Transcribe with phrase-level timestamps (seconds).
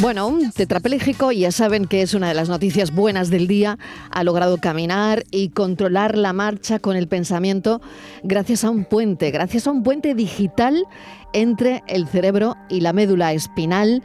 [0.00, 3.78] Bueno, un tetrapléjico, ya saben que es una de las noticias buenas del día,
[4.10, 7.82] ha logrado caminar y controlar la marcha con el pensamiento
[8.22, 10.86] gracias a un puente, gracias a un puente digital
[11.34, 14.02] entre el cerebro y la médula espinal,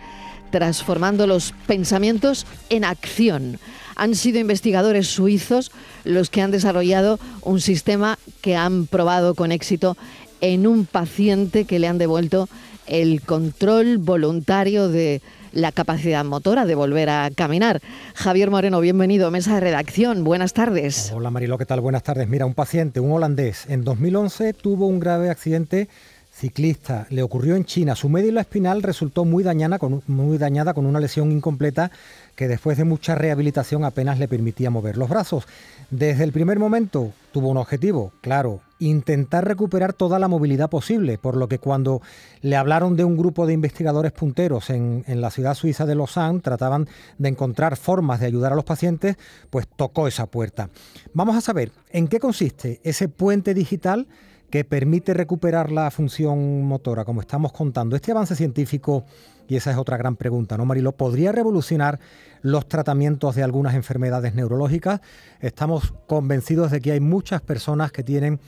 [0.52, 3.58] transformando los pensamientos en acción.
[3.96, 5.72] Han sido investigadores suizos
[6.04, 9.96] los que han desarrollado un sistema que han probado con éxito
[10.42, 12.50] en un paciente que le han devuelto
[12.86, 15.22] el control voluntario de
[15.56, 17.82] la capacidad motora de volver a caminar.
[18.14, 20.24] Javier Moreno, bienvenido a Mesa de Redacción.
[20.24, 21.12] Buenas tardes.
[21.16, 21.82] Hola Marilo, ¿qué tal?
[21.82, 22.28] Buenas tardes.
[22.28, 25.88] Mira, un paciente, un holandés, en 2011 tuvo un grave accidente
[26.36, 27.08] ciclista.
[27.10, 27.96] Le ocurrió en China.
[27.96, 31.90] Su médula espinal resultó muy dañada, con, muy dañada con una lesión incompleta
[32.36, 35.46] que después de mucha rehabilitación apenas le permitía mover los brazos.
[35.90, 41.36] Desde el primer momento tuvo un objetivo, claro, intentar recuperar toda la movilidad posible, por
[41.36, 42.02] lo que cuando
[42.40, 46.40] le hablaron de un grupo de investigadores punteros en, en, la ciudad suiza de Lausanne,
[46.40, 49.18] trataban de encontrar formas de ayudar a los pacientes,
[49.50, 50.70] pues tocó esa puerta.
[51.14, 54.08] Vamos a saber en qué consiste ese puente digital
[54.50, 57.96] que permite recuperar la función motora, como estamos contando.
[57.96, 59.06] Este avance científico,
[59.48, 60.92] y esa es otra gran pregunta, ¿no, Marilo?
[60.94, 62.00] ¿Podría revolucionar
[62.42, 65.02] los tratamientos de algunas enfermedades neurológicas?
[65.40, 68.40] Estamos convencidos de que hay muchas personas que tienen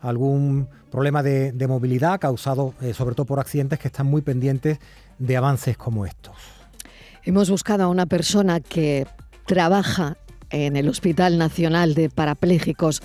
[0.00, 4.78] algún problema de, movilidad causado eh, sobre todo por accidentes que están muy pendientes
[5.18, 6.36] de avances como estos.
[7.24, 9.06] Hemos buscado a una persona que
[9.46, 10.16] trabaja
[10.50, 13.02] en el Hospital Nacional de Parapléjicos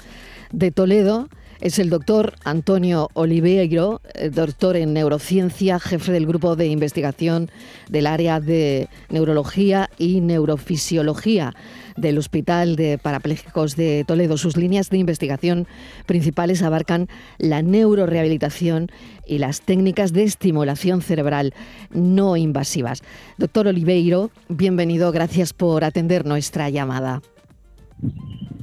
[0.51, 1.27] de Toledo
[1.61, 7.49] es el doctor Antonio Oliveiro, eh, doctor en neurociencia, jefe del grupo de investigación
[7.87, 11.53] del área de neurología y neurofisiología
[11.97, 14.37] del Hospital de Parapléjicos de Toledo.
[14.37, 15.67] Sus líneas de investigación
[16.07, 18.87] principales abarcan la neurorehabilitación
[19.27, 21.53] y las técnicas de estimulación cerebral
[21.91, 23.03] no invasivas.
[23.37, 27.21] Doctor Oliveiro, bienvenido, gracias por atender nuestra llamada.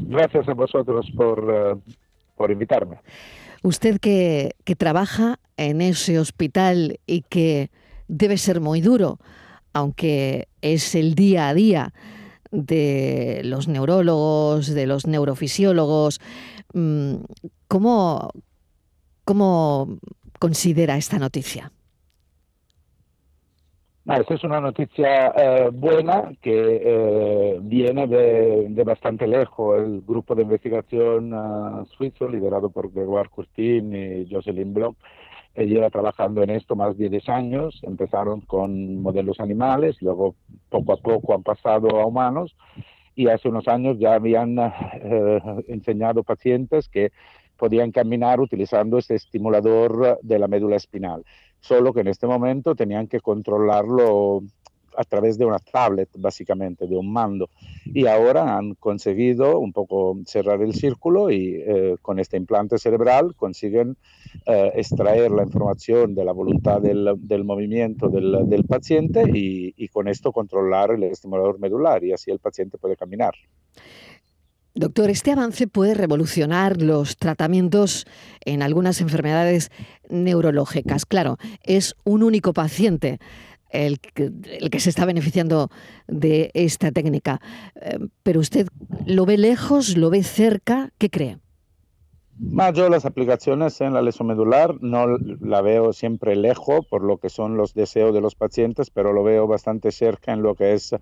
[0.00, 1.80] Gracias a vosotros por uh
[2.38, 2.96] por invitarme.
[3.62, 7.70] Usted que, que trabaja en ese hospital y que
[8.06, 9.18] debe ser muy duro,
[9.72, 11.92] aunque es el día a día
[12.50, 16.20] de los neurólogos, de los neurofisiólogos,
[16.72, 17.14] mm,
[17.66, 18.30] ¿cómo,
[19.24, 19.98] cómo
[20.38, 21.72] considera esta noticia?
[24.08, 29.82] Esta es una noticia eh, buena que eh, viene de, de, bastante lejos.
[29.82, 34.96] El grupo de investigación uh, suizo, liderado por Gregoire Courtin y Jocelyn Bloch,
[35.54, 37.80] eh, lleva trabajando en esto más de 10 años.
[37.82, 40.36] Empezaron con modelos animales, luego
[40.70, 42.56] poco a poco han pasado a humanos
[43.14, 44.56] y hace unos años ya habían
[45.68, 47.10] enseñado pacientes que
[47.58, 51.24] podían caminar utilizando este estimulador de la médula espinal
[51.60, 54.42] solo que en este momento tenían que controlarlo
[54.96, 57.48] a través de una tablet, básicamente, de un mando.
[57.84, 63.36] Y ahora han conseguido un poco cerrar el círculo y eh, con este implante cerebral
[63.36, 63.96] consiguen
[64.44, 69.86] eh, extraer la información de la voluntad del, del movimiento del, del paciente y, y,
[69.86, 73.34] con esto controlar el estimulador medular y así el paciente puede caminar.
[74.78, 78.06] Doctor, este avance puede revolucionar los tratamientos
[78.44, 79.72] en algunas enfermedades
[80.08, 81.04] neurológicas.
[81.04, 83.18] Claro, es un único paciente
[83.70, 85.68] el que, se está beneficiando
[86.06, 87.40] de esta técnica.
[87.74, 88.68] Eh, pero usted
[89.04, 91.38] lo ve lejos, lo ve cerca, ¿qué cree?
[92.72, 97.30] Yo las aplicaciones en la lesión medular no la veo siempre lejos por lo que
[97.30, 100.94] son los deseos de los pacientes, pero lo veo bastante cerca en lo que es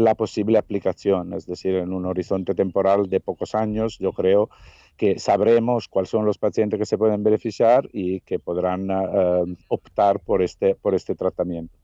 [0.00, 4.50] la posible aplicación, es decir, en un horizonte temporal de pocos años, yo creo
[4.96, 10.20] que sabremos cuáles son los pacientes que se pueden beneficiar y que podrán uh, optar
[10.20, 11.76] por este, por este tratamiento.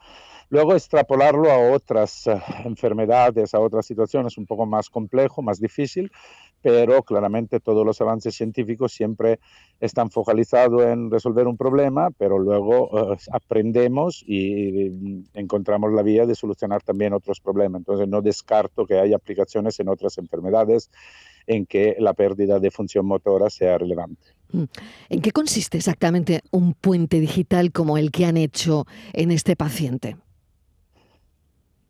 [0.48, 6.10] Luego extrapolarlo a otras uh, enfermedades, a otras situaciones, un poco más complejo, más difícil,
[6.62, 9.40] pero claramente todos los avances científicos siempre
[9.80, 16.34] están focalizados en resolver un problema, pero luego uh, aprendemos y encontramos la vía de
[16.34, 17.80] solucionar también otros problemas.
[17.80, 20.90] Entonces no descarto que haya aplicaciones en otras enfermedades
[21.46, 24.22] en que la pérdida de función motora sea relevante.
[24.52, 24.64] Mm.
[25.08, 30.16] ¿En qué consiste exactamente un puente digital como el que han hecho en este paciente?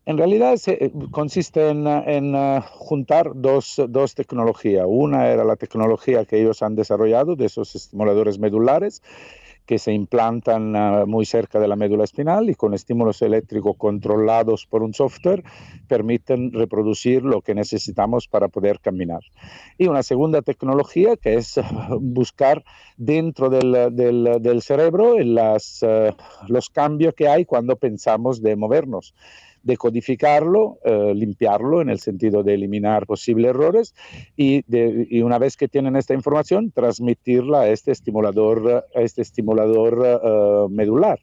[0.05, 4.85] En realidad se, consiste en, en uh, juntar dos, dos, tecnologías.
[4.85, 9.01] Una era la tecnología que ellos han desarrollado de esos estimuladores medulares
[9.65, 14.65] que se implantan uh, muy cerca de la médula espinal y con estímulos eléctricos controlados
[14.65, 15.41] por un software
[15.87, 19.21] permiten reproducir lo que necesitamos para poder caminar.
[19.77, 21.61] Y una segunda tecnología que es
[22.01, 22.65] buscar
[22.97, 25.79] dentro del, del, del cerebro las,
[26.49, 29.15] los cambios que hay cuando pensamos de movernos
[29.63, 33.95] decodificarlo, eh, limpiarlo en el sentido de eliminar posibles errores
[34.35, 34.63] y,
[35.21, 41.19] una vez que tienen esta información, transmitirla a este estimulador, a este estimulador uh, medular.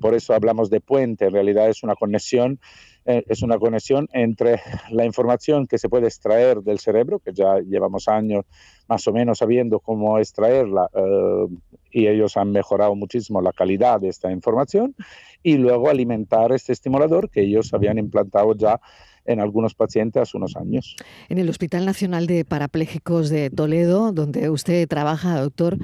[0.00, 2.58] Por eso hablamos de puente, en realidad es una conexión
[3.06, 4.60] eh, es una conexión entre
[4.90, 8.44] la información que se puede extraer del cerebro, que ya llevamos años
[8.88, 11.46] más o menos sabiendo cómo extraerla eh,
[11.94, 14.96] y ellos han mejorado muchísimo la calidad de esta información,
[15.42, 18.80] y luego alimentar este estimulador que ellos habían implantado ya
[19.26, 20.96] en algunos pacientes hace unos años.
[21.28, 25.78] En el Hospital Nacional de Parapléjicos de Toledo, donde usted trabaja, doctor,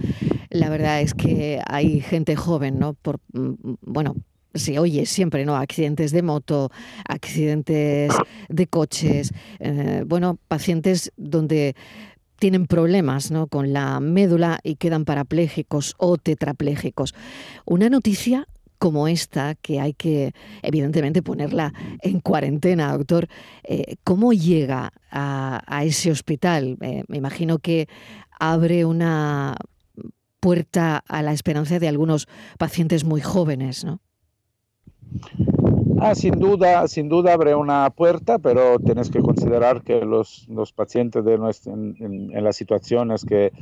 [0.51, 2.95] la verdad es que hay gente joven, ¿no?
[2.95, 4.17] Por, mm, bueno,
[4.55, 5.57] se oye siempre, ¿no?
[5.57, 6.71] Accidentes de moto,
[7.07, 8.13] accidentes
[8.49, 11.77] de coches, eh, bueno, pacientes donde
[12.41, 13.47] tienen problemas ¿no?
[13.47, 17.15] con la médula y quedan parapléjicos o tetraplégicos.
[17.67, 18.49] Una noticia
[18.79, 20.33] como esta, que hay que
[20.63, 23.29] evidentemente ponerla en cuarentena, doctor,
[23.63, 26.79] eh, ¿cómo llega a, ese hospital?
[26.81, 27.89] Eh, me imagino que
[28.41, 29.55] abre una
[30.41, 32.27] puerta a la esperanza de algunos
[32.57, 34.01] pacientes muy jóvenes, ¿no?
[36.03, 40.73] Ah, sin duda, sin duda abre una puerta, pero tienes que considerar que los, los
[40.73, 43.53] pacientes de nuestro, en, las situaciones que,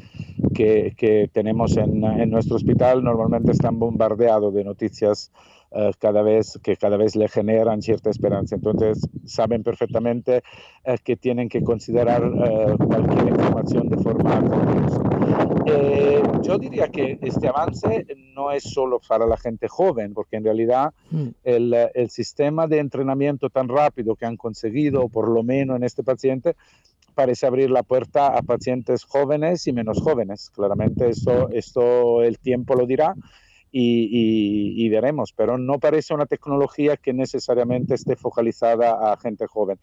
[0.54, 5.32] que, que tenemos en, en, nuestro hospital normalmente están bombardeados de noticias
[5.72, 8.54] uh, cada vez que cada vez le generan cierta esperanza.
[8.54, 10.44] Entonces saben perfectamente
[10.86, 15.07] uh, que tienen que considerar uh, cualquier información de forma
[15.70, 20.44] eh, yo diría que este avance no es solo para la gente joven, porque en
[20.44, 21.28] realidad mm.
[21.44, 26.02] el, el, sistema de entrenamiento tan rápido que han conseguido, por lo menos en este
[26.02, 26.56] paciente,
[27.18, 30.50] parece abrir la puerta a pacientes jóvenes y menos jóvenes.
[30.50, 33.14] Claramente esto, esto el tiempo lo dirá.
[33.70, 39.78] Y, y, veremos, pero no parece una tecnología que necesariamente esté focalizada a gente joven.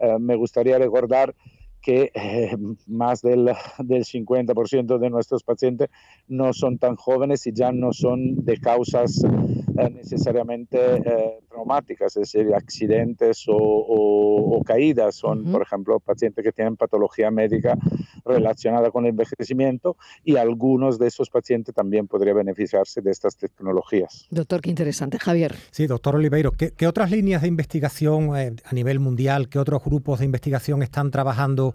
[0.00, 1.34] Eh, me gustaría recordar
[1.82, 2.56] que eh,
[2.86, 5.90] más del, del 50% de nuestros pacientes
[6.28, 12.32] no son tan jóvenes y ya no son de causas eh, necesariamente eh, traumáticas, es
[12.32, 15.16] decir, accidentes o, o, caídas.
[15.16, 17.76] Son, por ejemplo, pacientes que tienen patología médica
[18.24, 24.26] relacionada con el envejecimiento y algunos de esos pacientes también podrían beneficiarse de estas tecnologías.
[24.30, 25.18] Doctor, qué interesante.
[25.18, 25.54] Javier.
[25.70, 30.20] Sí, doctor Oliveiro, ¿qué, qué otras líneas de investigación a nivel mundial, qué otros grupos
[30.20, 31.74] de investigación están trabajando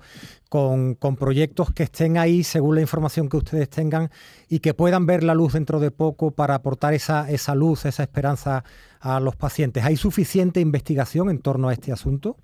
[0.49, 4.09] con, proyectos que estén ahí según la información que ustedes tengan
[4.47, 8.03] y que puedan ver la luz dentro de poco para aportar esa, esa luz, esa
[8.03, 8.63] esperanza
[8.99, 9.83] a los pacientes.
[9.83, 12.37] ¿Hay suficiente investigación en torno a este asunto?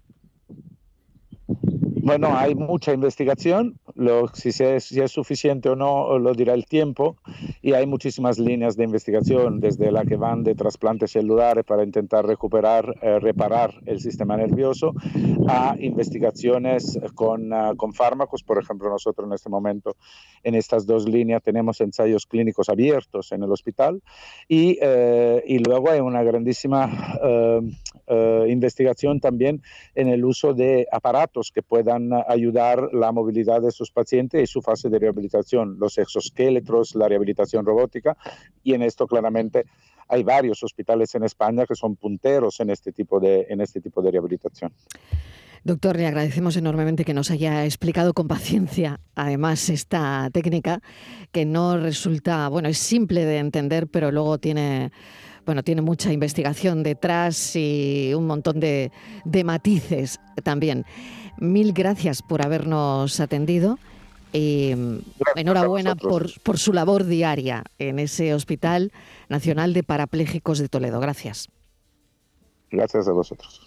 [2.04, 7.16] Bueno, hay mucha investigación, lo, si, si, es, suficiente o no lo dirá el tiempo,
[7.66, 12.26] y hay muchísimas líneas de investigación, desde la que van de trasplantes celulares para intentar
[12.26, 14.94] recuperar, eh, reparar el sistema nervioso,
[15.48, 18.44] a investigaciones con, uh, con, fármacos.
[18.44, 19.96] Por ejemplo, nosotros en este momento,
[20.44, 24.02] en estas dos líneas, tenemos ensayos clínicos abiertos en el hospital,
[24.50, 29.62] y, uh, y luego hay una grandísima uh, investigación también
[29.96, 34.62] en el uso de aparatos que puedan ayudar la movilidad de sus pacientes y su
[34.62, 38.18] fase de rehabilitación, los exoesqueletos, la rehabilitación robótica,
[38.64, 39.66] y en esto claramente
[40.08, 44.02] hay varios hospitales en España que son punteros en este tipo de, en este tipo
[44.02, 44.72] de rehabilitación.
[45.66, 50.82] Doctor, le agradecemos enormemente que nos haya explicado con paciencia, además, esta técnica
[51.32, 54.92] que no resulta, bueno, es simple de entender, pero luego tiene,
[55.46, 58.92] bueno, tiene mucha investigación detrás y un montón de,
[59.24, 60.84] de matices también.
[61.38, 63.80] Mil gracias por habernos atendido.
[64.34, 64.74] Y
[65.36, 68.92] enhorabuena por, por su labor diaria en ese Hospital
[69.30, 71.00] Nacional de Parapléjicos de Toledo.
[71.00, 71.50] Gracias.
[72.72, 73.62] Gracias a vosotros.